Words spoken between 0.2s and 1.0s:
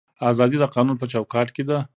ازادي د قانون